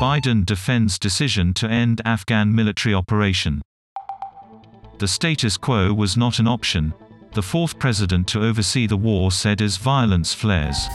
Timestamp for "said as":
9.32-9.78